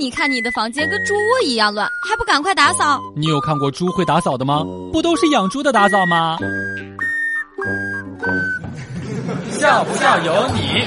[0.00, 3.00] 你看你的房间跟猪窝一样乱，还不赶快打扫？
[3.16, 4.62] 你有看过猪会打扫的吗？
[4.92, 6.38] 不都是养猪的打扫吗？
[9.50, 10.84] 笑不笑由你。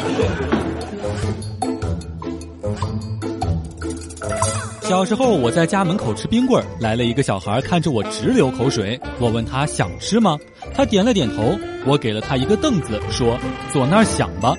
[4.82, 9.00] 小时候我在家门口吃冰棍，来了一个小孩，看着我直流口水。
[9.20, 10.38] 我问他想吃吗？
[10.74, 11.58] 他点了点头。
[11.86, 13.38] 我给了他一个凳子，说
[13.72, 14.56] 坐那儿想吧。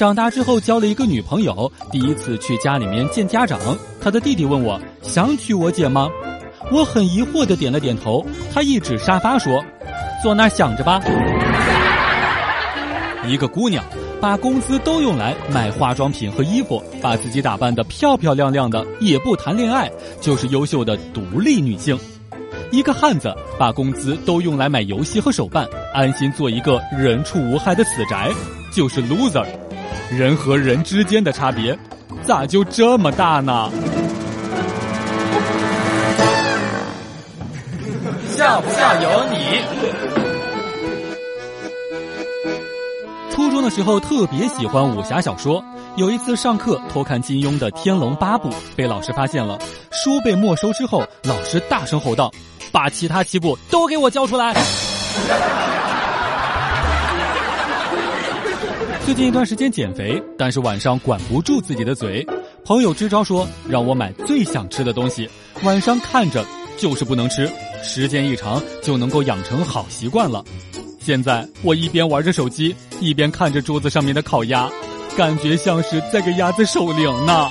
[0.00, 3.60] 长大之后交了一个女朋友，第一次去家里面见家长，
[4.00, 6.08] 他的弟弟问我想娶我姐吗？
[6.72, 8.24] 我很疑惑的点了点头。
[8.50, 9.62] 他一指沙发说
[10.24, 11.02] ：“坐那儿想着吧。”
[13.28, 13.84] 一个姑娘
[14.22, 21.98] 把工资都用来买化妆品和衣服，把自己打扮得漂漂亮亮的，也不谈恋爱，就是优秀的独立女性。
[22.70, 28.30] 一个汉子把工资都用来买游戏和手办，安心做一个人畜无害的死宅，
[28.72, 29.44] 就是 loser。
[30.10, 31.78] 人和人之间的差别，
[32.24, 33.70] 咋就这么大呢？
[38.36, 39.60] 笑不笑由你。
[43.30, 49.58] 初中的时候特别喜欢武侠小说，有一次上课偷看金庸的《天龙八部》，被老师发现了，
[49.92, 52.32] 书被没收之后，老师大声吼道
[52.72, 54.54] ：“把其他七部都给我交出来！”
[59.10, 62.24] 最近一段时间减肥，但是晚上管不住自己的嘴。
[62.64, 65.28] 朋友支招说让我买最想吃的东西，
[65.64, 66.46] 晚上看着
[66.78, 67.50] 就是不能吃，
[67.82, 70.44] 时间一长就能够养成好习惯了。
[71.00, 74.70] 现在我一边玩着手机，一边看着桌子上面的烤鸭，
[75.16, 77.50] 感觉像是在给鸭子守灵呢。